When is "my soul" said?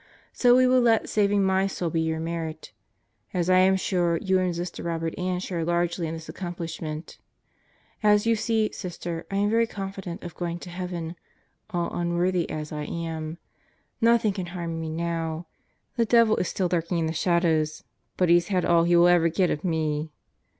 1.43-1.91